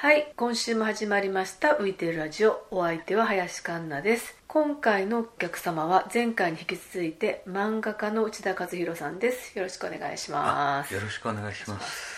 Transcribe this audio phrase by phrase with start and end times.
[0.00, 2.64] はい今週も始まりました浮いてるラジオ。
[2.70, 4.34] お相手は林環奈です。
[4.48, 9.58] 今回のお客様は前回に引き続いて漫画家の内田和弘さんです。
[9.58, 10.94] よろしくお願いします。
[10.94, 12.16] よろしくお願いします。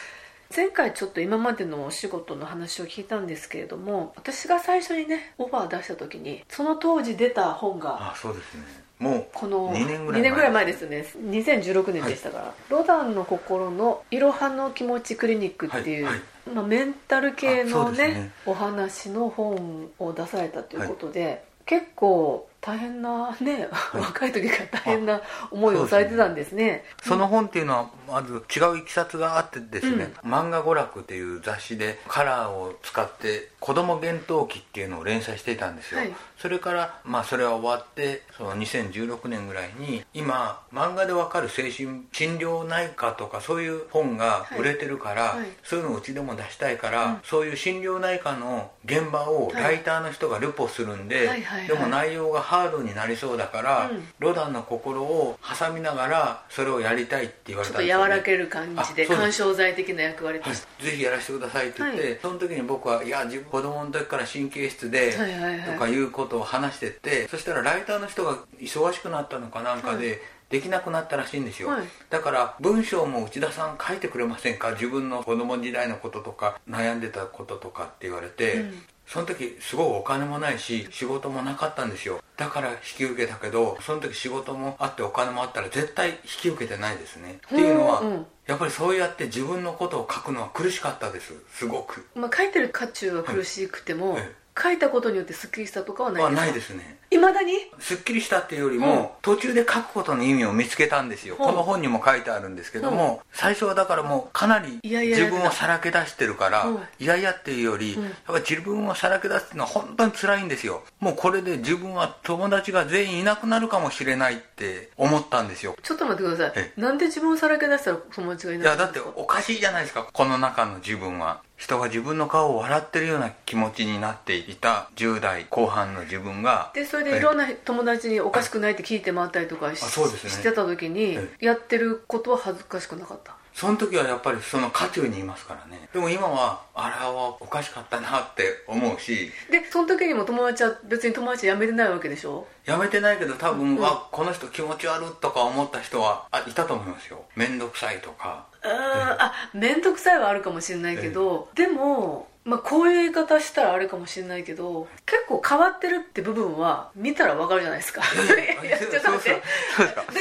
[0.54, 8.62] 前回ちょっと今までのお仕事の話を聞いたんですけれども私が最初にねオファー出した時にその当時出た本があそうですね。
[9.00, 16.22] もうこの2年ぐらい2年ぐらい前ですよね2016年でしたから、ロダンの心のいろはの気持ちクリニックっていう、はいはい
[16.52, 18.32] まあ、メンタル系のねね。
[18.46, 26.84] お話の本を出されたということで、結構大変なね、若い時から大変な思いをされてたんですね。
[27.02, 36.14] その本っていうのはまず違ういきさつがあってですね「漫画娯楽」っていう雑誌でカラーを使って「子供幻冬記」っていうのを連載していたんですよ、はい。
[36.38, 45.38] それからまあそれは終わってその2016年ぐらいに今漫画でわかる精神診療内科とかそういう本が売れてるから、はい。
[45.38, 47.20] はいそういうのをうちでも出したいから、うん。
[47.24, 51.66] そういう診療内科の現場をライターの人がルポするんで、はいはいはい。
[51.68, 54.04] でも内容がハードになりそうだから、うん。
[54.18, 60.56] ロダンの心を挟みながらそれをやりたいって言われちょったとんですよ、ね、柔らける感じで緩衝材的な役割とはい。
[60.56, 62.18] して、ぜひやらせてくださいって言って、はい。
[62.20, 65.72] その時に僕はいや自分子供の時から神経質で、はいはいはい。
[65.72, 71.86] とかいうことを話してってそしたらライターの人が忙しくなったのかなんかで、できなくなったらしいんですよ、はい。
[72.10, 82.22] だから文章も内田さん書いてくれませんか自分の子供時代のこととか悩んでたこととかって言われて、うんその時すごいお金もないし仕事もなかったんですよ。
[82.38, 87.38] だから引き受けたけどその時仕事もあってお金もあったら絶対引き受けてないですね。
[87.46, 91.32] っていうのは、うんやっぱりそうやって自分のことを書くのは苦しかったです。
[91.48, 92.08] すごく。
[92.16, 94.22] まあ、書いてる渦中は苦しくても、はい。
[94.22, 96.40] え書いたことによってスッキリしたとかはないですか？
[96.40, 96.98] はないですね。
[97.10, 97.52] いまだに？
[97.78, 101.42] すっきりしたっていうよりも、途中で書くことの意味を見つけたんですよ、う。
[101.42, 106.78] んこの本にも書いてあるんですけども、最初はだからもうかなり自分をさらけ出してるから、うん。
[106.98, 108.04] いやいやっていうより、うん。
[108.04, 110.82] やっぱり自分をさらけ出すっていうのは本当に辛いんですよ。
[111.00, 115.76] もうこれで自分は友達が全員いなくなるかもしれないって思ったんですよ。
[115.82, 116.64] ちょっと待ってください。
[116.76, 120.06] えなんで自分をさらけ出したら友達がいいないやだっておかしいじゃないですか。
[120.10, 130.30] この中の自分は人が自分の顔を笑ってるような気持ちになっていた10代後半の自分がでそれでいろんな友達におかしくないって聞いて回ったりとかし,、あそうですね。
[130.30, 133.36] してた時にえやってることは恥ずかしくなかった？
[133.54, 135.88] その時はやっぱりその渦中にいますからね。
[135.92, 139.30] でも今はあれはおかしかったなって思うし。
[139.50, 142.46] でその時にも友達は別に友達辞めてないわけでしょ？
[142.64, 143.84] やめてないけど多分、うん。
[143.84, 147.24] あこの人気持ち悪いとか思った人はあいたと思いますよ。
[147.36, 158.02] 面倒くさいとかあ面倒くさいはあるかもしれないけど、でも、まあ、こういう言い方したらあれかもしれないけど結構変わってるって部分は見たらわかるじゃないですか。
[158.64, 159.42] いやちょっと待って。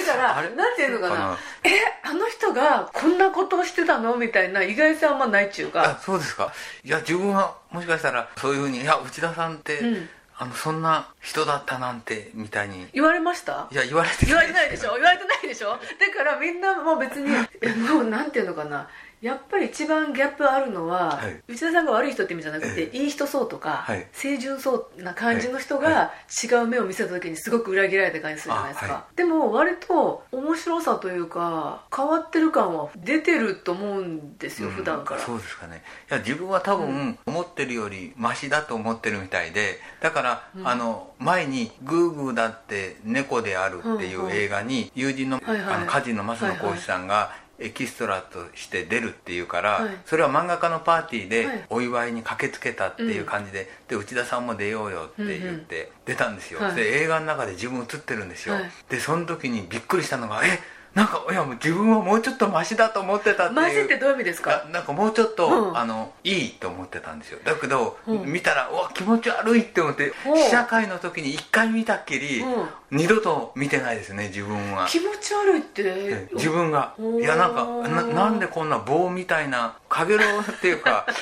[0.06, 1.38] だからなんていうのかな。
[1.64, 1.70] え
[2.04, 4.16] あの人がこんなことをしてたの？
[4.18, 6.54] みたいな意外性あんまないっちゅうあかそうですか。
[6.84, 10.10] いや自分はもしかしたらそういうふうにいや内田さんって、うん
[10.42, 12.88] あのそんな人だったなんてみたいに。
[12.94, 13.68] 言われました？
[13.72, 14.94] いや言われて言われてないでしょ？
[14.96, 15.70] 言われてないでしょ？
[15.70, 15.78] だ
[16.18, 17.30] からみんなもう別に
[17.62, 18.90] えもうなんていうのかな？
[19.22, 21.42] やっぱり一番ギャップあるのは、はい。
[21.48, 24.08] 内田さんが悪い人って意味じゃなくて、えいい人そうとか、はい。
[24.20, 26.12] 清純そうな感じの人はが
[26.44, 35.22] 違う目を見せた時にすごく裏切られた感じするじゃないですか、でも割と面白さというか変わってる感は出てると思うんですよ、うん普段から。
[35.22, 35.84] そうですかね。
[36.10, 40.68] いや自分は多分思ってるよりマシだと思ってるみたいでだから、うん。
[40.68, 49.98] あの前に「グーグーだって猫である」っていう映画に友人の,、あの家人の増野幸四さんが、エキストラとして出るっていうから、はい。
[50.06, 51.58] それは漫画家のパーティーはい。
[51.58, 56.76] でお祝いに駆けつけたっていう感じで,、で内田さんも出ようよって言って出たんですよ、はい。
[56.76, 58.72] で映画の中で自分映ってるんですよ、はい。
[58.90, 60.60] でその時にびっくりしたのがえ
[60.94, 63.62] なんかいやもう自分はもうちょっとマシだと思ってたっていう。
[63.62, 64.66] マジってどういう意味ですか？
[64.68, 65.78] ななんかもうちょっと、うん。
[65.78, 67.40] あのいいと思ってたんですよ。
[67.46, 68.26] だけど、うん。
[68.26, 72.68] 見たらうわ気持ち悪いって思って試写会の時に1回見たっきり、うん。
[72.98, 74.86] 二度と見てないですね自分は。
[74.88, 76.94] 気持ち悪いって、え自分が。
[77.00, 81.06] いやなんかななんでこんな棒みたいなかげろうっていうか。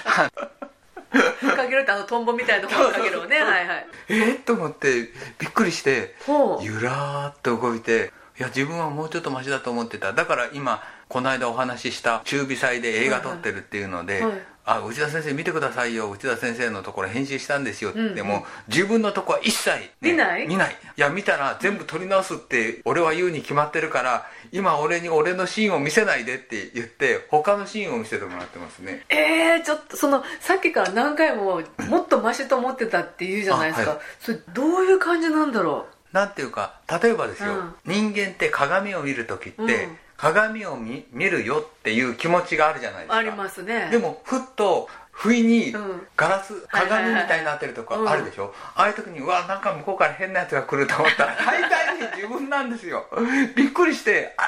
[1.12, 3.40] かけるってあのトンボみたいな方のかけるをね。
[3.40, 3.88] はいはい。
[4.10, 6.16] えっと思ってびっくりして
[6.62, 10.14] ゆらーっと動いていや自分はもうちょっとマシだと思ってた。
[10.14, 14.42] だから今この間お話しした中微祭で映画撮ってるっていうので、はいはい。
[14.66, 16.12] あ内田先生見てくださいよ。
[16.12, 20.48] 内田先生のところ編集したんですよってうん自分のとこは一切、ね見ない？
[20.48, 20.76] 見ない。
[20.96, 29.04] いや見たら全部撮り直すって俺は言うに決まってるから今俺に俺のシーンを見せないでって言って他のシーンを見せてもらってますね。
[29.10, 34.04] えー、ちょっとそのさっきから何回ももっとマシと思ってたって言うじゃないですか、あはい。
[34.20, 37.74] それどういう感じなんだろなんていうか例えばですよ、うん。
[37.86, 39.70] 人間って鏡を見る時って、うん。
[40.20, 43.16] 鏡を見見るよっていう気持ちがあるじゃないですか。
[43.16, 43.90] うありますね。
[43.90, 44.90] でもふっと
[45.20, 46.08] 不意にうん。
[46.16, 47.12] ガラスはいはいはい。
[47.12, 48.10] 鏡みたいになってるとこうん。
[48.10, 53.06] あるでしょ、ああいう時にうわなんか向こうから変なやつが来ると思ったら 大体に自分なんですよ。
[53.56, 54.44] びっくりしてあ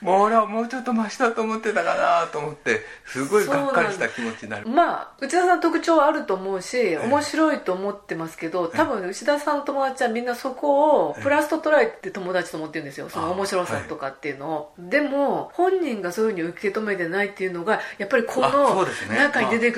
[0.00, 4.68] もう俺はもうちょっとマシだと思ってたかなと思ってすごいがっかりした気持ちになる。
[4.68, 13.08] まあ内田さん特徴はあると思うしえ面白いと思ってますけど多分内田さんの友達はみんなそこをプラスと捉えて友達と思ってるんですよ。
[13.08, 18.86] その面白さとかっていうのを、でも本人がそういうふうに受け止めてないっていうのがやっぱりこの
[19.16, 19.77] 中に出てく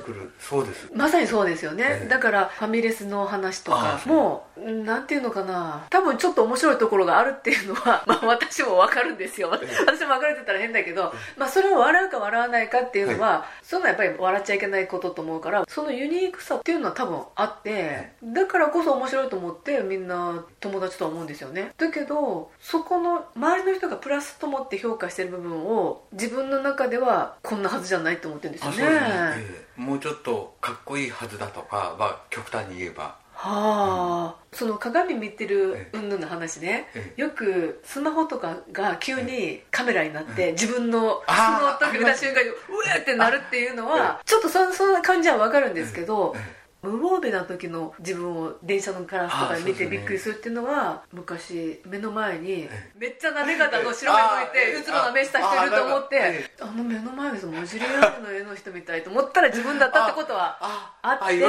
[0.00, 0.90] くるそうです。
[0.94, 2.08] まさにそうですよね、ええ。
[2.08, 4.44] だからファミレスの話とかもう。
[4.46, 4.47] ん
[4.84, 5.86] なんていうのかな。
[5.88, 9.50] 多分ちょっと面白いところがあるっていうのは、 まあ、私も分かるんですよ。
[9.54, 9.76] ええ。
[9.86, 13.78] 私も分かるってたら変だけど、まあ、それを笑うか笑わないかっていうのは、そうい。
[13.78, 21.72] うのはやっぱり笑っちゃいけないことと思うからそのユニークさっていうのは多分あってだからこそ面白いと思ってみんな友達とは思うんですよね。
[21.78, 28.78] だけどそこの周りの人がプラスと思って評価してる部分を自分の中ではこんなはずじゃないと思ってるんですよね。
[28.78, 29.00] ね、
[29.36, 29.80] ええ。
[29.80, 61.40] もうちょっとかっこいいはずだとかは極端に言えばはあ、その鏡見てる云々の話ね、えよくスマホとかが急にカメラになって、自分のその時見た瞬間にうわーってなるっていうのはちょっとそそんな感じは分かるんですけど、ええ無防備な時の自分を電車のガラスとかで見てびっくりするっていうのは昔目の前にえめっちゃなで方の白目向いてええうつろな目した人いると思ってあの目の前の文字レアの絵の人みたいと思ったら自分だったってことはああって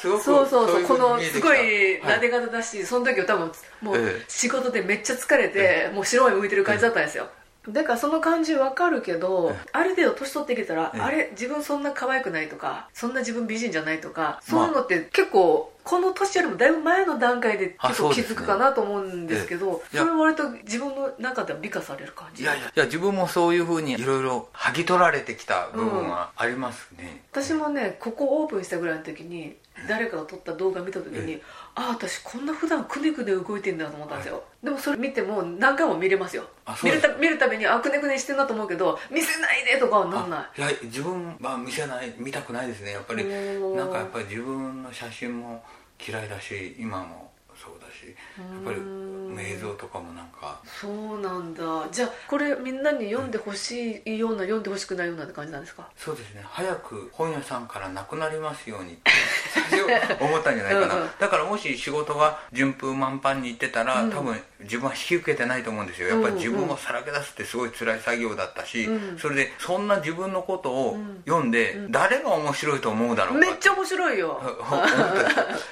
[0.00, 1.58] そうそうそういこのすごい
[2.02, 2.20] 撫はい。
[2.20, 3.52] で方だし、その時は多分
[3.82, 4.24] もうええ。
[4.28, 7.28] 仕事でめっちゃ疲れて、もう白目向いてる感じだったんですよ、
[7.68, 11.00] だからその感じわかるけど、えある程度年取ってきたら、ええ。
[11.00, 19.96] あれ自分そんな可愛くないとかそんな自分美人じゃないとかそういうのって結構この年よりもだいぶ前の段階であ結構気づくかなと思うんですけどええ。
[19.96, 20.02] いや。
[20.02, 22.68] それは割と自分の中では美化される感じいやいや。
[22.68, 29.56] いや自分もそういうふうにいろいろ剥ぎ取られてきた部分はありますね、私もねここオープンしたぐらいの時に
[29.86, 31.42] 誰かが撮った動画見た時に、え
[31.78, 36.42] ああ私こんな普段くねくね動いてんだと思ったんですよ、でもそれ見ても何回も見れますよ。
[36.82, 40.60] 見るた見るたびにあくねくねしてんなと思うけど見せないでとかはなんない？
[40.60, 42.90] いや自分は見せない見たくないですね。
[42.90, 45.62] やっぱりなんかやっぱり自分の写真も
[46.04, 48.12] 嫌いだし今もそうだし
[48.64, 48.78] ぱり
[49.40, 50.60] 映像とかもなんか。
[50.80, 51.62] そうなんだ。
[51.92, 55.88] じゃあこれみんなに読んでほしいような読んでほしくないようなって感じなんですか？
[55.96, 56.42] そうですね。
[56.44, 59.10] 早く本屋さんからなくなりますようにって
[59.54, 60.94] 最初思ったんじゃないかな。
[60.94, 61.08] うんうん。
[61.20, 64.10] だからもし仕事が順風満帆にいってたら、うん。
[64.10, 66.08] 多分自分は引き受けてないと思うんですよ。
[66.08, 71.22] やっぱり自分をさらけ出すってすごい辛い作業だったし、うんそれでそんな自分のことをうん。
[71.26, 74.40] 読んで、誰が面白いと思うだろうかめっちゃ面白い よ。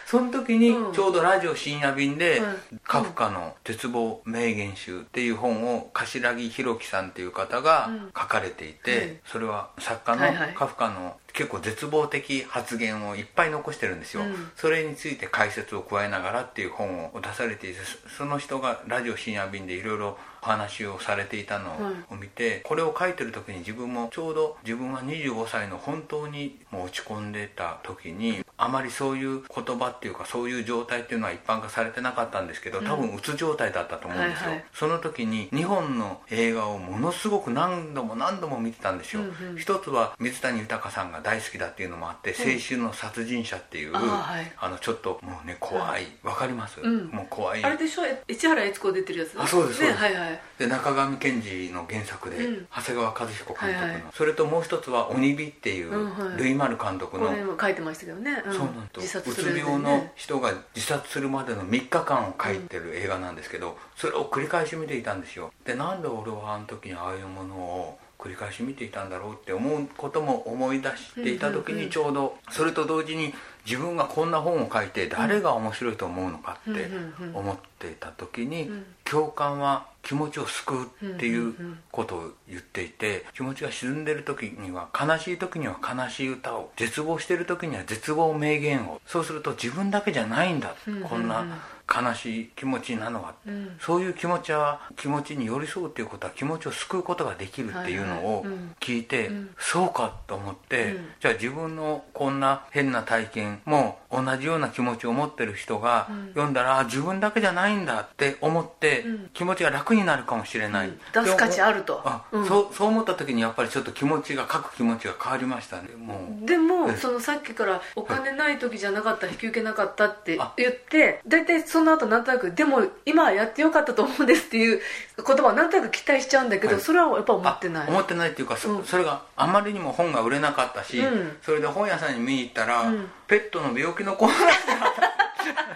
[0.07, 0.93] その時にうん。
[0.93, 8.07] ちょうどラジオ深夜便で、うんカフカの「絶望名言集」っていう本を柏木弘樹さんっていう方がうん。
[8.17, 9.21] 書かれていて、うん。
[9.27, 14.51] それは作家のカフカの結構絶望的発言をいっぱい残してるんですよ、うん。
[14.57, 21.73] それについて解説を加えながらっていう本を出されていてそその人がラジオ深夜便でいろいろお話をされていたの
[22.09, 34.65] を見て、これを書いてる時に自分もちょうど自分は25歳の本当にもう落ち込んでた時にあまりそういう言葉っていうかそういう状態っていうのは一般化されてなかったんですけど多分うつ状態だったと思うんですよ、はいはい。
[34.73, 39.59] その時に2本の映画をものすごく何度も何度も見てたんですよ、うんうん。
[39.59, 44.53] 一つは水谷豊さんが大好きだっていうのもあって「青春の殺人者」っていう、あーはい。
[44.59, 46.07] あのちょっともうね怖い。
[46.23, 47.07] わ、かります、うん。
[47.09, 47.65] もう怖い。
[47.65, 48.05] あれでしょ？
[48.05, 49.41] え市原悦子出てるやつ？
[49.41, 50.05] あそうですそうねです。
[50.05, 52.67] はいはいで中上健二の原作で、うん。
[52.75, 54.03] 長谷川和彦監督の、はいはい。
[54.15, 58.53] それともう一つは「鬼火」っていう、うんはいルイマル監督の、これも書いてましたけどね、うん。
[58.53, 65.53] そうなんと自殺うつ病の人が自殺するまでの3日間を書いてる映画なんですけど、それを繰り返し見ていたんですよ。
[65.65, 73.33] でなんで俺はあの時にああいうものを繰り返し見ていたんだろうって思うことも思い出していた時にちょうどそれと同時に
[73.65, 76.89] 自分がこんな本を書いて誰が面白いと思うのかって
[77.35, 78.85] 思っていた時にうん。
[79.05, 81.53] 共感は気持ちを救うっていう
[81.91, 90.77] ことを言っていて気持ちが沈んでる時には悲しい時には悲しい歌を絶望してる時には絶望名言をそうすると自分だけじゃないんだ、
[91.09, 91.45] こんな
[91.89, 93.77] 悲しい気持ちなのは、うん。
[93.81, 98.55] そういう気持ちは気持ちに寄り添うっていうことは気持ちを救うことができるっていうのをはいはい。
[98.55, 98.77] うん。
[98.81, 99.51] 聞いて、うん。
[99.59, 101.09] そうかと思って、うん。
[101.21, 106.29] じゃあ自分のこんな変な体験も同じような気持ちを持ってる人がうん。
[106.29, 109.31] 読んだら、あ自分だけじゃないんだって思って、うん。
[109.33, 110.99] 気持ちが楽になるかもしれない、うん。
[111.13, 112.03] 出す価値あると。
[112.05, 112.47] あ、うん。
[112.47, 115.91] そうそう思った時にやっぱりちょっと気持ちが書く気持ちが変わりましたね。
[115.97, 116.47] もう。
[116.47, 116.97] でもええ。
[116.97, 120.53] そのさっきからお金ない時じゃなかった引き受けなかったってあ。
[120.57, 124.81] 言って大体そその後なんとなくでも今はやってよかったと思うんですっていう
[125.27, 127.89] 言葉をなんとなく期待しちゃうんだけど、はい、それはやっぱ思ってない。
[127.89, 132.91] 思ってないっていうかそうん、それがあまりにも本が売れなかったし、うん、それで本屋さんに見に行ったら、
[133.29, 134.39] ペットの病気のコーナー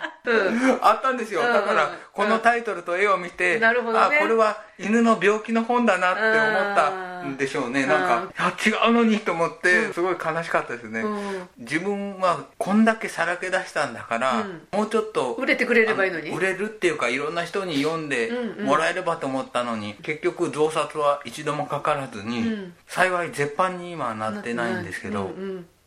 [0.01, 0.10] が
[0.83, 7.87] あったんですよ、だからこのタイトルと絵を見て、なるほどあこれは犬の病気の本だなって思ったんでしょうね。
[7.87, 11.05] なんかあ違うのにと思ってすごい悲しかったですね、
[11.59, 16.31] 自分はこんだけさらけ出したんだから、もうちょっと売れてくれればいいのに。
[16.31, 25.31] 売れるっていうかいろんな人に読んでもらえればと思ったのに、結局増刷は一度もかからずに、幸い絶版に今はなってないんですけど、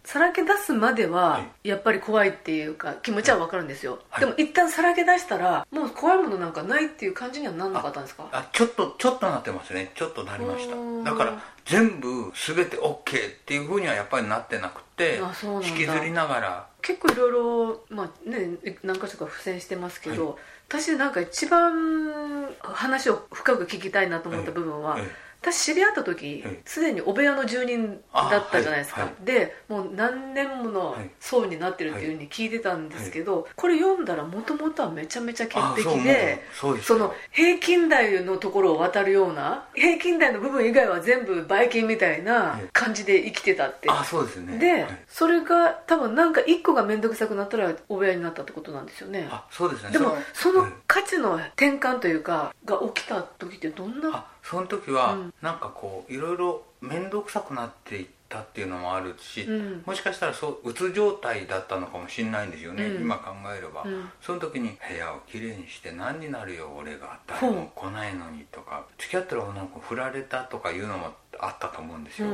[0.05, 8.27] さらけ出すまではやっぱり怖いっていうか気持ちは分かるんですよ、はい、でも一旦さらけ出したらもう怖いものなんかないっていう感じにはなんなかったんですか？
[8.33, 9.91] あちょっとちょっとなってますね。
[9.95, 10.75] ちょっとなりました。
[11.09, 13.01] だから全部全て OK っ
[13.45, 15.21] ていうふうにはやっぱりなってなくて
[15.63, 16.67] 引きずりながら。
[16.81, 20.35] 結構いろいろまあね何か所か付箋してますけど、はい、
[20.67, 25.03] 私なんか一番話を深く聞きたいなと思った部分は、はい
[25.43, 36.43] 私知り合った時すで、にお部屋の住人だったじゃないですか、でもう何年もの層になってるっていうふうに聞いてたんですけど、これ読んだらもともとはめちゃめちゃ潔癖で
[36.81, 43.89] その平均台のところを渡るような平均台の部分以外は全部ばい菌みたいな感じで生きてたって。
[43.89, 44.57] あそうですね。
[44.57, 49.27] で、それが多分なんか一個が面倒くさくなったらお部屋になったってことなんですよね。
[49.29, 49.91] あそうですね。
[49.91, 72.27] でもその価値の転換というかが起きた時ってどんなその時は、なんかこういろいろ面倒くさくなっていったっていうのもあるし、うん、もしかしたらそううつ状態だったのかもしれないんですよね、うん、今考えれば、うん、その時に部屋をきれいにして何になるよ俺が誰も来ないのにとか付き合ってる女の子振られたとかいうのもあったと思うんですよ、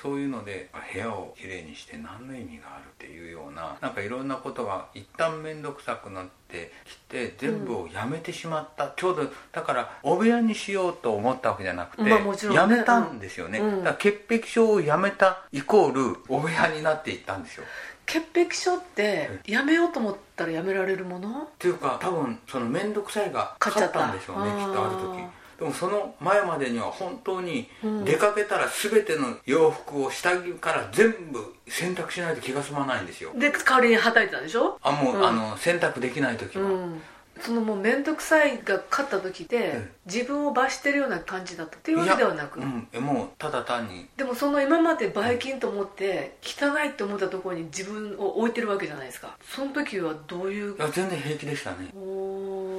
[0.00, 17.64] そういうので部屋をきれいにして何の意味があるっていうようななんかいろんなことが一旦面倒くさくなってきて全部をやめてしまった、うん、ちょうどだからお部屋にしようと思ったわけじゃなくて、まあね、やめたんですよね、うん、だから潔癖症をやめたイコールお部屋になっていったんですよ。
[18.06, 21.44] 潔癖症ってやめようと思ったらやめられるもの？
[21.44, 27.68] っていうか多分その面倒くさいが勝ったんでしょうねきっとある時でもその前までには本当に
[28.04, 33.30] 出かけたら全ての洋服を下着から全部洗濯しないと気が済まないんですよ。
[33.38, 34.78] で代わりにはたいてたんでしょ？
[34.82, 37.02] あもう、うん、あの洗濯できない時は、うん
[37.40, 44.06] そのもう面倒くさいが勝った時で、自分を罰してるような感じだったっていうわけではなく、うん、もうただ単に。
[44.16, 49.36] でもその今までばい菌と思って汚いって思ったところに自分を置いてるわけじゃないですか。
[49.42, 51.88] その時はどういういや全然平気でしたね。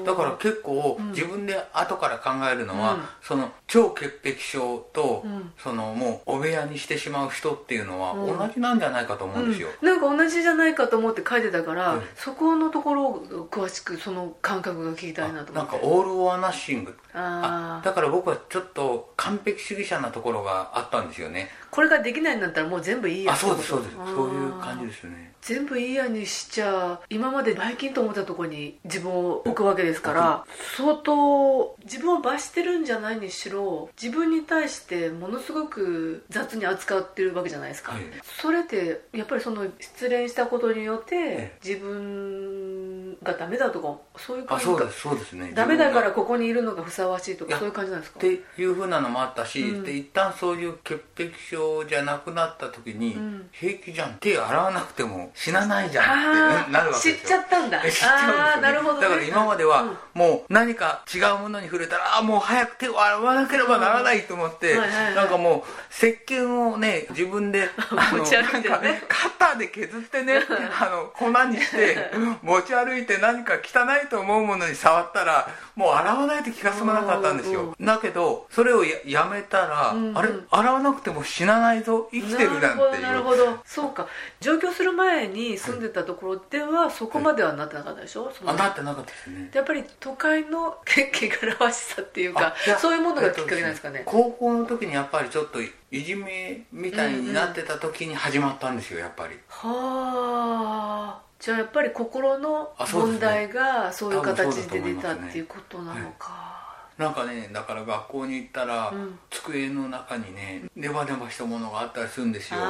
[0.06, 15.72] だから結構自分で後から考えるのは、うん、その超潔癖症と、うん、そのもうお部屋にしてしまう人っていうのは同じなんじゃないかと思うんですよ、うん、なんか同じじゃないかと思って書いてたから、そこのところを詳しくその感覚が聞きたいなと思って。
[15.72, 16.96] なんかオール・オア・ナッシング。
[17.16, 23.96] あだから僕はちょっと完璧主義者なところがあったんですよねこれができないんだったらもう全部いいやあそうですそうです。
[23.96, 25.34] そういう感じですよね。
[25.42, 30.44] 全部いいやにしちゃ今までバイキンと思ったところに自分を置くわけですから
[30.76, 38.02] 相当自分を罰してるんじゃないにしろ自分に対してものすごく雑に扱ってるわけじゃないですか、はい、
[38.42, 45.52] それってやっぱりその失恋したことによって自分がダメだとかそういう感じそうですそうですね。
[45.54, 48.18] ダメだからここにいるのがふさわしいとかそういう感じなんですか？
[48.18, 54.18] っていうふうなのもあったし、うん、で一旦そういう潔癖症じゃなくなった時に、うん、平気じゃん。
[54.20, 57.16] 手洗わなくても死なないじゃんってなるわけですよ。
[57.16, 57.82] 知っちゃったんだ。
[57.82, 64.76] 知っちゃうんですよ、ね、だから今まではもう何か違うものに触れたらあもう早く手を洗わなければならないと思って、
[65.16, 67.70] なんかもう石鹸をね自分で
[68.12, 70.42] 持ち歩いて、ね、肩で削ってね
[70.80, 77.76] あの粉にして 持ち歩いて何か汚いと思うものに触ったらもう洗わないと気が済まなかったんですよ。
[77.80, 80.30] だけどそれをやめたら、うんうん、あれ？
[80.50, 83.02] 洗わなくても死なないぞ生きてるなんていう。
[83.02, 84.08] なるほどそうか。
[84.40, 89.50] 上京する前に住んでたところではそこまではなってなかったでしょ、はい、あなってなかったですね。
[89.54, 99.36] やっぱり都会の汚らわしさっていうかそういうものがきっかけなんですかね、高校の時にやっぱりちょっといじめみたいになってた時に始まったんですよやっぱり。
[99.48, 101.26] はあ。
[101.38, 106.55] じゃあやっぱり心の問題がそういう形で出たっていうことなのか、
[106.98, 112.60] なんかねだから学校に行ったら、うん、机の中にねネバネバしたものがあったりするんですよ。
[112.60, 112.66] で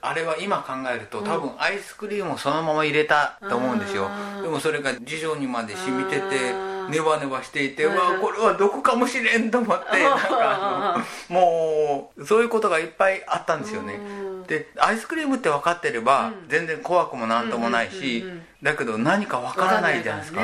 [0.00, 4.08] あれは今考えると多分アイスクリームをそのまま入れたと思うんですよ。
[4.42, 13.98] でもそれが辞書にまで染みててネバネバしていてうわこれは毒かもしれんと思ってなんかもうそういうことがいっぱいあったんですよね。
[14.46, 16.48] でアイスクリームって分かってれば、うん。
[16.48, 18.24] 全然怖くもなんともないし、
[18.62, 20.40] だけど何か分からないじゃないですか。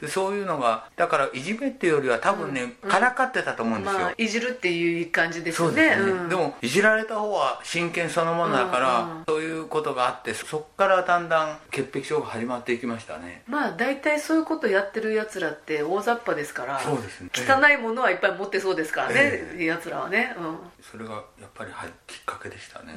[0.00, 2.90] でそういうのがだからいじめっていうよりは多分ね、うん。
[2.90, 5.74] からかってたと思うんですよ、まあいじるっていう感じですよね。
[5.74, 6.28] そうですよね、うん。
[6.28, 13.42] でもいじられた方は真剣そのものだから、そういうことがあってそこからだんだん潔癖症が始まっていきましたね。
[13.46, 17.30] まあ大体そういうことやってるやつらって大雑把ですからそうですね。
[17.34, 19.14] 汚いものはいっぱい持ってそうですからね、
[19.58, 20.34] えやつらはね。
[20.80, 22.94] それがやっぱりはきっかけでしたね、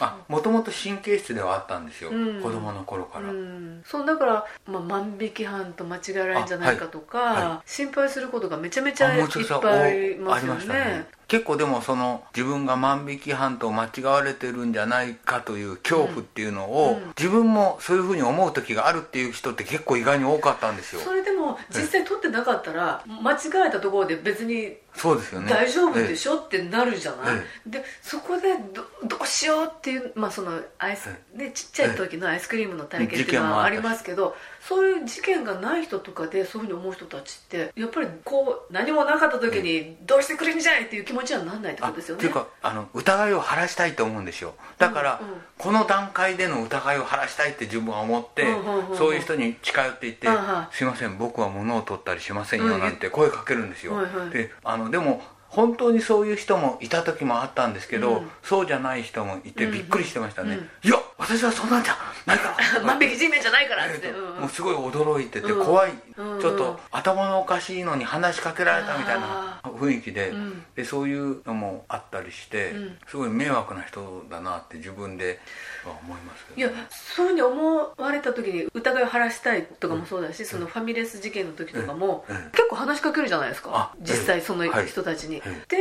[0.00, 2.42] あもともと神経質ではあったんですよ、うん。
[2.42, 3.82] 子供の頃から、うん。
[3.84, 7.42] そうだから、まあ、万引き犯と間違えられるんじゃないかとか、あはい。
[7.44, 9.28] は心配することがめちゃめちゃいっ
[9.60, 17.02] ぱいありおますよね結構でもその自分が万引き犯と間違われてるんじゃないかという恐怖っていうのを、うん。
[17.02, 21.00] うん自分もそういうふうに思う時があるっていう人って結構意外に多かったんですよ。
[21.02, 25.50] それでも実際取ってなかったら間違えたところで別にそうですよね。
[25.50, 27.36] 大丈夫でょ、しょってなるじゃない、
[27.66, 42.18] えでそこでどどうしようっていう、まあ、そのアイス、ね、ちっちゃい時のアイスクリームの体験っていうのはありますけどそういう事件がない人とかでそういうふうに思う人たちってやっぱりこう何もなかった時にどうしてくれんじゃいっていう気持ちにはならないってことですよね。
[42.18, 44.54] っていうかあの疑いを晴らしたいと思うんですよ。
[44.78, 45.28] だから、うん。
[45.28, 48.96] うんこの段階での疑いを晴らしたいって自分は思って、うんうん。
[48.96, 50.66] そういう人に近寄っていって「うんうん。
[50.70, 52.80] すいません僕は物を取ったりしませんよ」うん。
[52.80, 54.30] なんて声かけるんですよ、はいはい。
[54.30, 58.30] であのでも本当にそういう人もいた時もあったんですけど、うん。
[58.42, 59.72] そうじゃない人もいてうん。
[59.72, 60.88] びっくりしてましたね、うん。
[60.88, 62.80] いや私はそんなんじゃないから。
[62.84, 65.64] 万引き G メンじゃないからって、もうすごい驚いててうん。
[65.64, 66.40] 怖い、うん。
[66.40, 70.64] ちょっと頭のおかしいのに話しかけられたみたいな雰囲気で,、うん。
[70.76, 72.98] でそういうのもあったりして、うん。
[73.08, 75.40] すごい迷惑な人だなって自分で
[75.84, 76.70] は思いますけど。
[76.70, 83.70] いやそういうふうに思われた時に疑いを晴らしたいとかもそうだし、そのファミレス事件の時とかも、結構話しかけるじゃないですか。
[83.72, 84.86] あ実際そのはい。
[84.86, 85.37] 人たちに、はい
[85.68, 85.76] で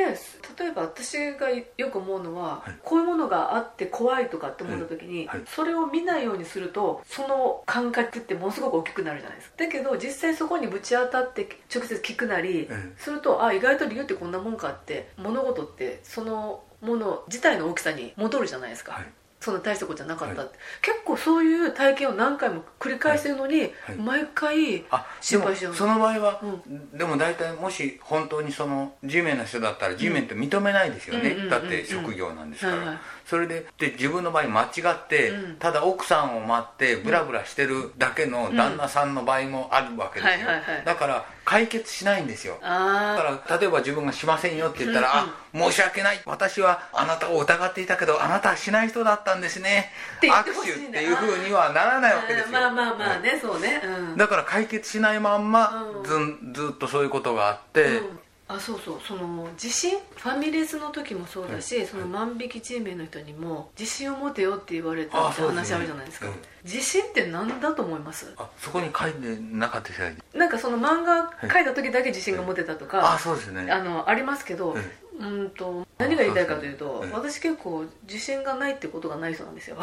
[0.60, 2.76] 例えば私がよく思うのは、はい。
[2.84, 5.42] こういうものがあって怖いとかって思った時に、はい。
[5.48, 9.56] それを見ないようにするとその感覚ってものすごく大きくなるじゃないですか。
[9.58, 19.06] だけど実際そこにぶち当たって直接聞くなり、うんするとあ意外と理由ってこんなもんかって物事ってそのもの自体の大きさに戻るじゃないですか、はい
[19.40, 20.50] そんな大したことじゃなかったって、はい。
[20.82, 23.96] 結構そういう体験を何回も繰り返してるのに、はい。
[23.96, 25.76] 毎回あでも心配しちゃう。
[25.76, 32.98] その場合は、うでも大体もし本当にその G メンの人だったら G メンって認めないですよね、うんうんうんうんだって職業なんですから、はいはい。
[33.26, 35.56] それでで自分の場合間違って、うん。
[35.58, 40.86] ただ奥さんを待ってブラブラしてるだけの旦那さんの場合もあるわけですよ、はいはいはい。
[40.86, 42.58] だから解決しないんですよ。
[42.62, 45.14] だあから例えば自分がしませんよって言ったら
[45.56, 46.22] 「うんうんあ申し訳ない。
[46.26, 52.52] 私はあなたを疑っていたけどあなたはしない人だったんですね」握手っていうふうにはならないわけですよ。
[52.52, 53.82] まあまあまあね、そうね。
[53.82, 54.18] うん。
[54.18, 56.04] だから解決しないまんまうん。
[56.04, 59.00] ずんずっとそういうことがあって、うんあそうそう。
[59.06, 66.28] その地震ファミレスの時もそうだし、その万引き G メンの人にも自信を持てよって言われたって話あるじゃないですか。
[66.28, 66.34] うん。
[66.64, 68.34] 自信って何だと思います？
[68.38, 70.18] あそこに書いてなかったですよね。
[70.34, 73.70] なんかその漫画書いた時だけ自信が持てたとか、あそうですね。
[73.70, 77.10] あのありますけど、えうんと何が言いたいかというとね。
[77.12, 79.78] え私結構自信がないってことがない人なんですよ。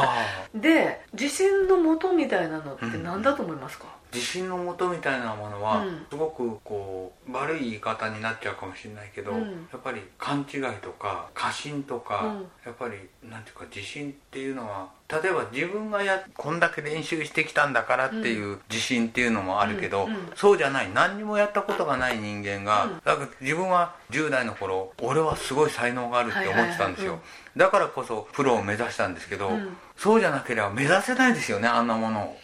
[0.54, 6.06] で自信の元みたいなのって何だと思いますか、自信のもとみたいなものは、うん。
[6.10, 9.40] すごくこう悪い言い方になっちゃうかもしれないけど、うん。
[9.40, 12.46] やっぱり勘違いとか過信とか、うん。
[12.64, 12.96] やっぱり
[13.28, 20.90] なんていうか自信っていうのは例えば自分がやこんだけ練習してきたんだからっていう自信っていうのもあるけど、そうじゃない。
[20.92, 22.94] 何にもやったことがない人間が、うん。
[23.04, 27.20] だから自分は10代の頃俺はすごい才能があるって思ってたんですよ、
[27.56, 29.76] だからこそプロを目指したんですけど、うん。
[29.96, 32.36] そうじゃなければ目指せないですよねあんなものを。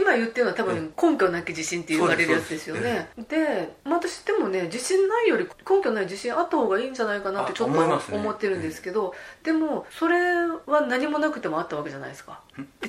[0.00, 3.10] 今言ってるのは多分根拠なき自信って言われるやつですよね。
[3.28, 10.18] でまあ私でもね自信ないより根拠ない自信あった方がいいんじゃないかなってあちょっと思ってるんですけどでもそれ
[10.66, 12.40] は何もなくてもあったわけじゃないですか。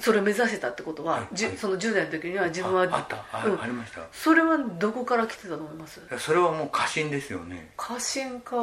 [0.02, 3.24] それを目指してたってことは、その10代の時には自分はああった。
[3.32, 4.02] あ,、りました。
[4.12, 6.02] それはどこから来てたと思います？
[6.18, 7.72] それはもう過信ですよね。
[7.78, 8.58] 過信か、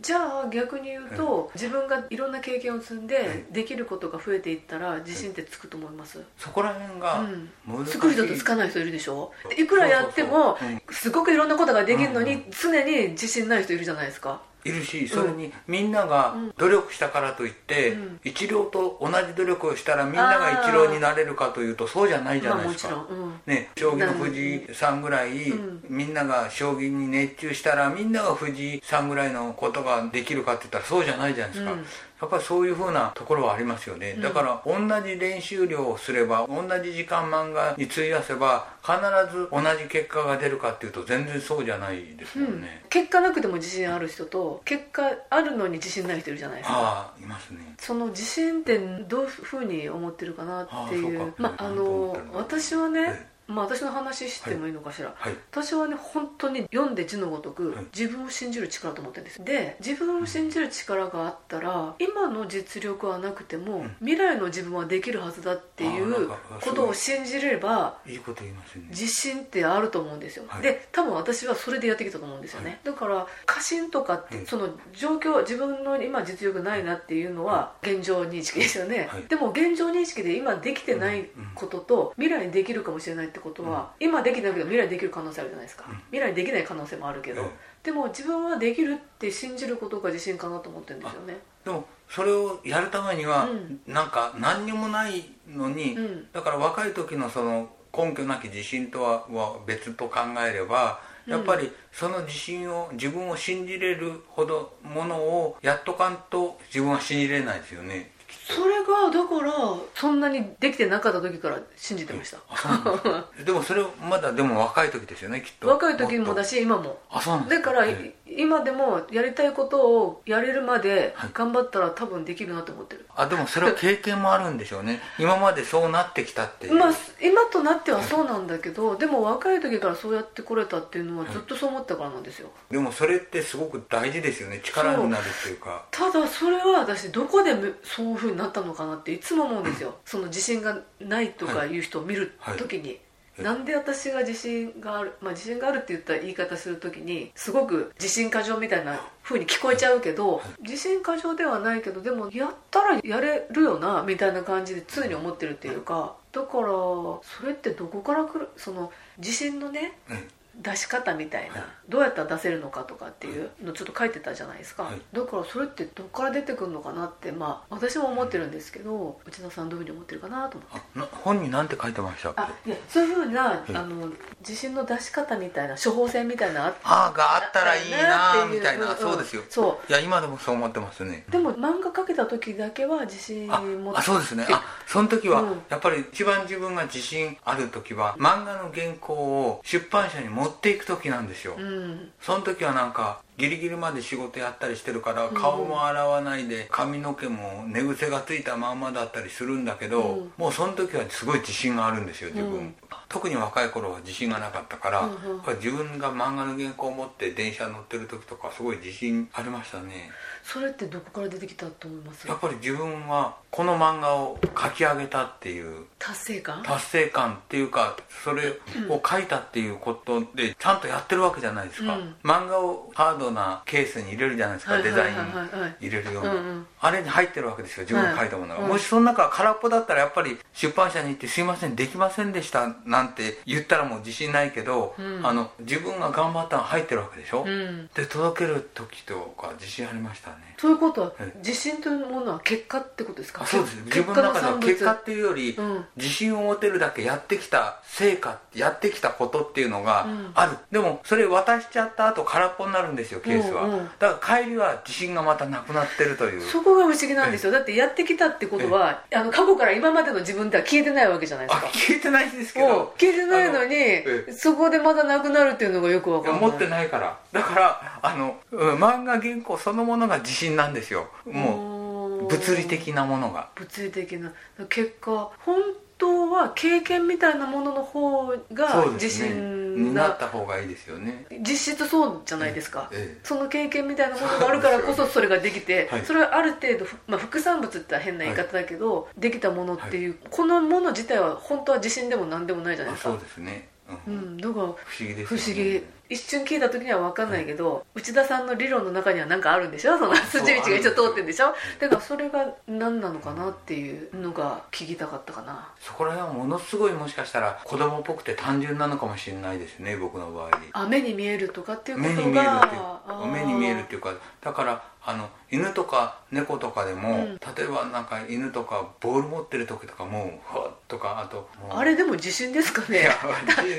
[0.00, 7.50] じゃあ逆に言うと、自分がいろんな経験を積んで、できることが増えていったら自信ってつくと思います、そこら辺がうん
[7.86, 9.32] つく人とつかない人いるでしょ？
[9.48, 10.56] でいくらやっても
[10.90, 18.20] すごくいろんなことができるのに、うん常に自信ない人いるじゃないですかいるしそれにみんなが努力したからといって、うん。
[18.24, 25.84] 一郎と同じ努力をしたらみんなが一郎になれるかというとそうじゃないじゃないですか、ろん、うん、ね、将棋の藤井さんぐらい、うん。
[25.88, 31.78] みんなが将棋に熱中したらみんなが藤井さんぐらいのことができるかって言ったらそうじゃないじゃないですか、うん。
[32.20, 38.92] やっぱりそういうふうなところはありますよね、だから同じ練習量をすれば同じ時間漫画に費やせば必
[39.32, 46.76] ず同じ結果が出るかっていうと全然そうじゃないですよね、結果なくても自信ある人と結果あるのに自信ない人いるじゃないですか。
[46.76, 47.74] ああいますね。
[47.78, 51.34] その自信ってどういうふうに思ってるかなっていう。
[51.38, 55.34] まああの私はね、えまあ私の話してもいいのかしら、はい。
[55.50, 57.86] 私はね本当に読んで字のごとく、はい。
[57.96, 59.44] 自分を信じる力と思ってるんです。
[59.44, 63.96] で自分を信じる力があったら今の実力はなくても、ん。
[64.00, 68.88] 未来の自分はできるはずだっていうことを信じればいいこと言いますよね。
[68.90, 70.62] 自信ってあると思うんですよ、はい。
[70.62, 74.46] で多分私はそれでやってきたと思うんですよね、だから過信とかって、うん。
[74.46, 79.22] その状況自分の今実力ないなっていうのは現状認識ですよね、はい。
[79.24, 85.96] でも現状認識で今できてないことと未来にできるかもしれないってことは、今できないけど未来にできる可能性あるじゃないですか、うん。
[86.10, 87.46] 未来にできない可能性もあるけど、え
[87.82, 91.38] でも自分はできるって信じることが自信かなと思ってるんですよね。
[91.64, 93.80] でもそれをやるためには、うん。
[93.86, 96.26] なんか何にもないのに、うん。
[96.32, 108.10] だから若い時のその根拠なき自信とはは別と考えればやっぱりその自信を自分を信じれるほどものをやっとかんと自分は信じれないですよね
[108.46, 109.52] それがだから
[109.94, 112.36] そんなにできてなかった時から信じてました。
[112.36, 115.68] です でもそれまだでも若い時ですよねきっと。
[115.68, 116.98] 若い時もだしし今も。
[117.10, 117.60] あそうなんだ。
[117.60, 121.30] から、ええ今でもやりたいことをやれるまではい。
[121.32, 125.00] 頑張ったら多分できるなと思ってる、あでもそれは経験もあるんでしょうね。
[125.18, 132.50] 今までそうなってきたっていう、まあ今となってはそうなんだけどでも若い時からそうやってこれたっていうのはずっとそう思ったからなんですよ。
[132.70, 134.60] でもそれってすごく大事ですよね。
[134.62, 135.84] 力になるっていうか。
[135.90, 139.96] ただそれは私どこでむそうふうになったのかなっていつも思うんですよ。
[140.04, 143.00] その自信がないとかいう人を見る時に、はい
[143.38, 156.16] なんで私が自信がある、まあ、自信があるって言ったら言い方する時にすごく自信過剰みたいな風に聞こえちゃうけど自信過剰ではないけどでもやったらやれるよなみたいな感じで常に思ってるっていうか。
[156.32, 160.28] だからそれってどこから来るその自信のねえ
[160.62, 161.64] 出し方みたいな、はい。
[161.88, 165.00] どうやったら出せるのかとかっていうのちょっと書いてたじゃないですか、はい。
[165.12, 170.66] だからそれってどっから出てくるのかなってまあ私も思ってるんですけど内田さんどういうふうに思ってるかなと思
[171.06, 171.16] って。
[171.24, 172.40] 本に何て書いてましたっけ？
[172.40, 173.58] あいやそういうふうな、い。
[173.74, 174.08] あの
[174.40, 179.42] 自信の出し方みたいな処方箋みたいなのあがあったらいいなみたいな、そうですよ。
[179.48, 181.24] そいや今でもそう思ってますね。
[181.28, 183.98] うでも漫画描けた時だけは自信あ持って。
[183.98, 184.46] あそうですね。
[184.50, 185.62] あその時は、うん。
[185.68, 192.10] やっぱり一番自分が自信ある時は漫画の原稿を出版社に持っていく時なんですよ、うん。
[192.20, 200.32] その時はなんかギリギリまで仕事やったりしてるから顔も洗わないで髪の毛も寝癖がついたまんまだったりするんだけど、うん。
[200.36, 202.74] もうその時はすごい自信があるんですよ自分、うん
[203.10, 205.56] 特に若い頃は自信がなかったから、うんうん。
[205.56, 210.10] 自分が漫画の原稿を持って電車乗ってる時とかすごい自信ありましたね。
[210.44, 212.26] それってどこから出てきたと思います？
[212.26, 216.62] やっぱり自分はこの漫画を書き上げたっていう達成感？
[216.62, 222.14] 達成感っていうかそれを書いたっていうことでちゃんとやってるわけじゃないですか、うん。
[222.22, 235.20] 漫画をハードなケースに入れるじゃないですか、はいはいはいデザインはいはい入れるような、うんうんあれに入ってるわけですよ自分が書いたものが、はいもしその中が空っぽだったらやっぱり出版社に行って「すいませんできませんでした」なんて言ったらもう自信ないけど、うん。
[235.26, 237.88] あの自分が頑張ったのが入ってるわけでしょ、うん。
[237.94, 240.54] で届ける時とか自信ありましたね。
[240.56, 241.32] ということははい。
[241.38, 243.42] 自信というものは結果ってことですか？
[243.42, 243.76] あそうです。
[243.86, 245.84] 自分の中では結果っていうより、うん。
[245.96, 250.30] 自信を持てるだけやってきた成果やってきたことっていうのがうん。
[250.34, 253.90] ある、でもそれ渡しちゃった後空っぽになるんですよケースは、うんうん。
[253.98, 256.40] だから帰りは自信がまたなくなってるという。
[256.42, 257.52] そこが不思議なんですよ。
[257.52, 262.94] だってやってきたってことはあの過去から今までの自分では消えてないわけじゃないですあか聞いてないんですけど。
[262.98, 266.40] 消えてないのにえそこでまたなくなるっていうのがよくわかんない。
[266.40, 267.18] 持ってないから。
[267.32, 271.08] だからあのうん漫画原稿そのものが自信なんですよ。
[271.26, 273.48] もう物理的なものが。
[273.54, 274.32] 物理的な。
[274.68, 275.56] 結果本
[276.00, 281.26] 当は経験みたいなものの方が自信になっがた方がいいですよね。
[281.40, 283.20] 実質そうじゃないですか、ええ。
[283.22, 286.04] その経験みたいなものがあるからこそそれができて、はい。
[286.04, 293.10] それはある程度、まあ、副産物って変な言い方だけど、できたものっていう、このもの自体は本当は自信でも何でもないじゃないですか。
[293.10, 293.68] あそうですね、
[294.06, 294.14] うん。
[294.14, 295.40] うん、だから不思議ですね。
[295.46, 299.96] 思議一瞬聞いた時には分かんないけど、内田さんの理論の中には何かあるんでしょ？
[299.96, 305.68] その筋道が一応通ってるんでしょだからそれが何なのかなっていうのが聞きたかったかな。
[305.78, 310.50] そこら辺はものすごいもしかしたら子供っぽくて単純なのかもしれないですね僕の場合。
[310.72, 312.20] あ目に見えるとかっていうことが。
[312.20, 313.26] 目に見えるっていうあー。
[313.26, 317.40] 目に見えるっていうかだからあの犬とか猫とかでも、うん。
[317.56, 323.08] 例えばなんか犬とかボール持ってる時とかもうふわっとかあとあれでも自信ですかね？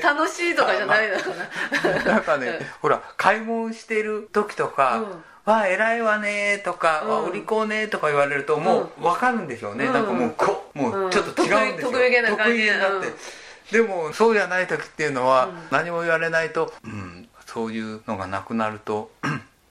[0.02, 1.24] 楽しいとかじゃないのか
[2.04, 2.04] な？
[2.14, 5.04] なんかね、ほら買い物してる時とか、うん。
[5.44, 7.30] わあ偉いわねとか、うん。
[7.30, 9.92] お利口ねとか言われるともう分かるんでしょうね、うん。
[9.92, 11.90] なんかもうこうもうちょっと違うんですよ、う。
[11.92, 12.62] ん得意げな感じ。
[12.62, 12.78] になっ
[13.70, 15.54] て、でもそうじゃない時っていうのは、うん。
[15.70, 19.10] 何も言われないと、うん、そういうのがなくなると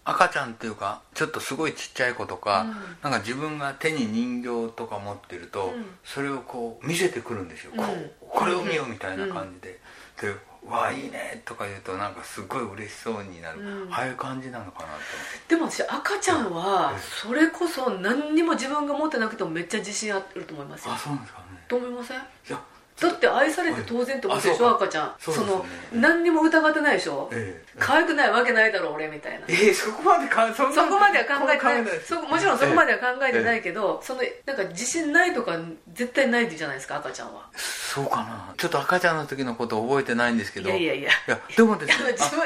[0.03, 3.11] 赤ちゃんっていうかちょっとすごいちっちゃい子とか、うん。
[3.11, 5.85] なんか自分が手に人形とか持ってると、うん。
[6.03, 7.83] それをこう見せてくるんですよ、こ
[8.19, 9.79] これを見ようみたいな感じで、
[10.21, 10.35] で
[10.65, 13.93] 「わあいいね」とか言うとなんかすごい嬉しそうになる、うん。
[13.93, 14.99] ああいう感じなのかなと。
[15.47, 20.93] でも私赤ちゃんはそれこそ何にも自分が持ってなくてもめっちゃ自信あると思いますよ。
[20.93, 21.45] あそうなんですかね。
[21.67, 22.17] と思いません？
[22.17, 22.59] いや
[23.01, 25.15] だって愛されて当然って思ってるでしょ赤ちゃん。
[25.17, 27.29] その何にも疑ってないでしょ？
[27.33, 27.71] ええ。
[27.79, 29.45] 可愛くないわけないだろ俺みたいな。
[29.47, 31.99] えー、そこまでかそそこまでは考えてない。
[32.05, 35.57] そもちろんそこまでは考えてないけど、そのなんか自信ないとか
[35.93, 37.49] 絶対ないじゃないですか赤ちゃんは。
[37.55, 38.53] そうかな。
[38.55, 40.69] ちょっと赤ちゃんの時のこと覚えてないんですけど。
[40.69, 41.09] いやいやいや。
[41.09, 42.05] いやでもですね。
[42.05, 42.43] あの自分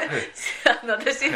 [0.64, 1.30] あの私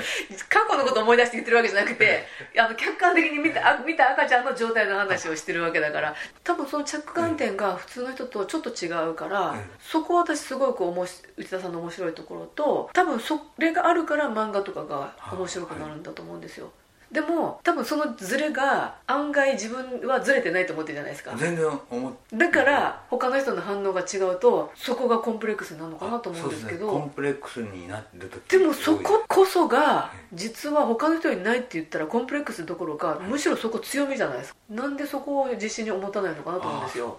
[0.48, 2.24] 過去のこと思い出して言ってるわけじゃなくて
[2.58, 16.70] あの客観的に見たあ見た赤ちゃんの状態の話をしてるわけだから多分その着眼点が普通の人とちょっと違うから、ええそこは私すごくおもし内田さんの面白いところと多分それがあるから漫画とかが面白くなるんだと思うんですよ、
[17.10, 21.34] でも多分そのズレが案外自分はズレてないと思ってるじゃないですか。
[21.36, 26.86] 全然思っだから他の人の反応が違うとそこがコンプレックスになるのかなと思うんですけど。
[26.86, 26.92] ね。
[26.92, 34.60] コンプレックスになってる時でもそここそがえ実は他の人にないって言ったらコンプレックスどころかむしろそこ強みじゃないですか。
[34.70, 37.18] なんでそこを自信に思たないのかなと思うんですよ、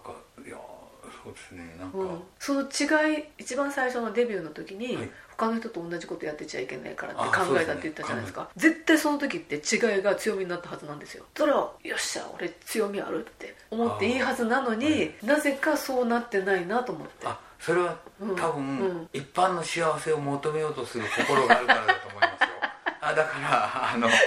[1.23, 5.09] そうですねなんか、うん、その違い一番最初のデビューの時に、はい。
[5.41, 8.47] 他の人と同じことやってちゃいけないからってあ考えたって言ったじゃないですか。
[8.55, 11.25] 絶対その時って違いが強みになったはずなんですよ。
[11.35, 17.25] そしたらよっしゃ俺強みあるって思っていいはずなのになぜかそうなってないなと思って。
[17.25, 18.35] あそれはうん。
[18.35, 19.09] 多分、うん。
[19.13, 22.30] 一般の幸せを求めようとする心があるからだと思います
[23.13, 24.07] だからあの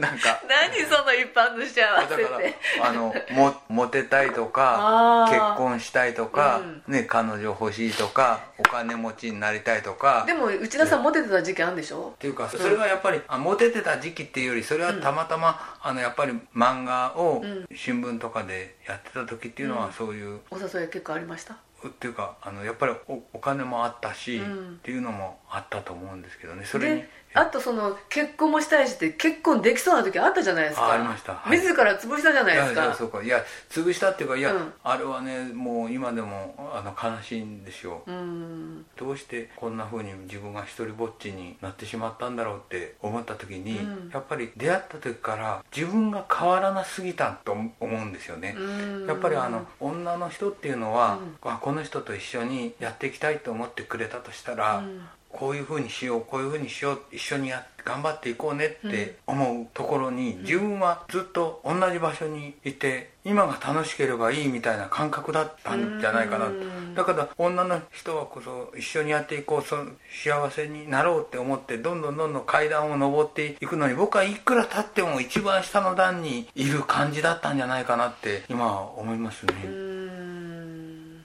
[0.00, 0.40] なんか。
[0.48, 2.54] 何その一般の幸だせって。
[2.82, 10.24] あのもモテたいとか結婚したいとか、うね、彼女欲しいとかお金持ちになりたいとか。
[10.26, 12.12] でも内田さんモテてた時期あるんでしょ？
[12.14, 17.66] っていうかそれはやっぱり、あモテてた時期っていうよりそれはたまたま、あのやっぱり漫画をうん。
[17.74, 21.54] 新聞とかでやってた時っていうのはそういう、お誘い結構ありました？
[21.54, 24.74] っていうかあのやっぱりおお金もあったし、うん。
[24.74, 26.64] っていうのもあったと思うんですけどね。
[26.64, 30.86] それにであとその結婚もしたいしって結婚できそうな時あったじゃないですか。
[30.86, 31.34] あありました。
[31.34, 31.58] はい。
[31.58, 33.22] 自ら潰したじゃないですいやいやかそうか。
[33.22, 34.72] いや潰したっていうかいや、うん。
[34.82, 38.84] あれはねもう今でもあの悲しいんですよ、うん。
[38.96, 44.10] どうしてこんな風に自分が一人ぼっちになってしまったんだろうって思った時に、うん。
[44.12, 49.06] やっぱり出会った時から自分が変わらなすぎたと思うんですよね、うん。
[49.06, 51.50] やっぱりあの女の人っていうのは、うん。
[51.50, 66.46] あこの人と一緒にやっていきたいと思ってくれたとしたら、うんこういうふうにしようこういうふうにしよう一緒にや頑張っていこうねって思うところに、自分はずっと同じ場所にいて今が楽しければいいみたいな感覚だったんじゃないかな。
[66.46, 66.94] うん。
[66.94, 69.90] だから女の人はこそ一緒にやっていこうその
[70.24, 79.99] 幸せになろうって思ってどんどんどんどん階段を上っていくのに僕はいくら経っても一番下の段にいる感じだったんじゃないかなって今は思いますね。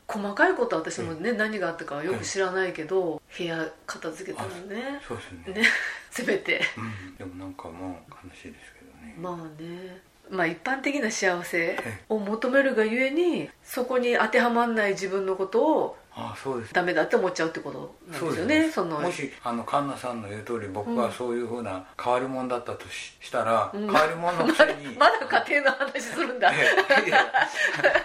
[0.08, 5.02] うん細かいことは私もね何があったかはよく知らないけど部屋片付けたのね。
[5.06, 5.62] そうですね。
[5.62, 5.68] ね
[6.12, 6.62] 全て。
[6.78, 9.16] うん、でもなんかもう悲しいですけどね。
[9.20, 10.02] まあね。
[10.30, 12.04] まあ一般的な幸せえ。
[12.10, 16.74] を求めるがゆえにそこに当てはまんない自分のことをああそうです。
[16.74, 19.00] ダメだって思っちゃうってことなんですよねその。
[19.02, 23.82] もしあの環奈さんの言う通り僕がそういうふうな変わり者だったとししたら、うん。
[23.82, 26.52] 変わり者のくせに、 まだ家庭の話するんだ。
[26.54, 26.56] え
[27.06, 27.26] えいや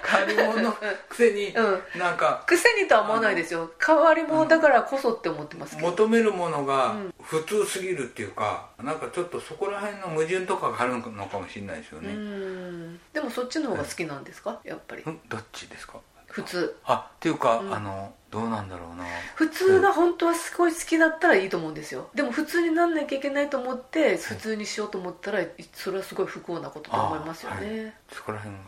[0.05, 0.73] 変わり者の
[1.09, 3.71] くせに、うなんか癖にとは思わないですよ。
[3.85, 5.89] 変わり者だからこそって思ってますけど。
[5.91, 7.15] 求めるものがうん。
[7.23, 12.99] 普通すぎるっていうか、なんかちょっとそこら辺の矛盾とかがあるのかもしれないですようね、ん。
[13.13, 14.59] でもそっちの方が好きなんですか？
[14.65, 15.03] やっぱり。
[15.07, 15.21] うん。
[15.29, 15.99] どっちですか？
[16.31, 16.77] 普通。
[16.85, 17.75] あっていうか、うん。
[17.75, 19.05] あのどうなんだろうな。
[19.35, 22.09] 普通が本当はすごい好きだったらいいと思うんですよ。
[22.15, 25.41] でも普通になんなきゃいけないと思って普通にしようと思ったら
[25.73, 28.63] それはすごい不幸なことと思いますよね、あそこら辺が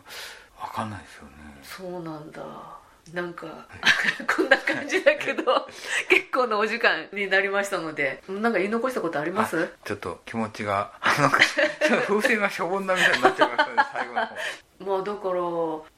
[0.67, 1.31] 分かんないですよね。
[1.63, 2.43] そうなんだ。
[3.13, 3.47] なんか
[4.37, 5.43] こんな感じだけど
[6.09, 8.23] 結構なお時間になりましたので。
[8.29, 9.61] なんか言い残したことあります？
[9.63, 11.39] あちょっと気持ちがなんか
[12.09, 14.37] 風船がしょぼんだみたいになっちゃいましたね最後の方
[14.87, 15.41] まあだから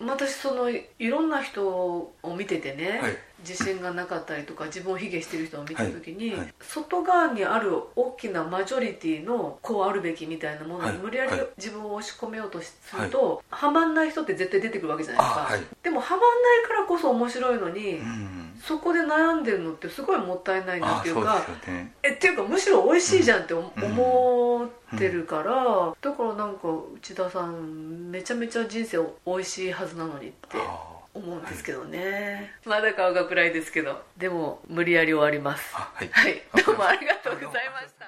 [0.07, 3.16] 私そのいろんな人を見ててね、はい。
[3.47, 6.38] 自信がなかったりとか自分を卑下してる人を見た時に、はい。
[6.38, 10.94] はい外側にある大きなマジョリティのこうあるべきみたいなものはい。
[10.94, 11.47] に無理やりはい。
[11.57, 21.92] 自分を押し込めようとすると、はまんない人って絶対出てくるわけじゃないですか、でもはまんないからこそ面白いのに、うんそこで悩んでるのってすごいもったいないなっていかですよね。
[22.03, 24.64] えっていうかむしろ美味しいじゃんって思
[24.96, 35.72] ってるから、だからなんか内田さんめちゃめちゃ人生美味しいはずなのにってあ思うんですけどね、まだ顔が暗いですけどでも無理やり終わります。
[35.74, 36.09] あはい。
[36.11, 36.42] はい。
[36.64, 38.04] どうもありがとうございました